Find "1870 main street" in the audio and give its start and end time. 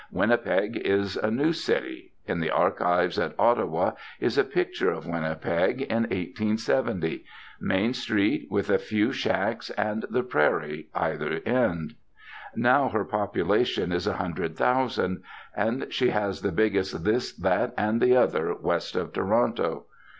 6.09-8.47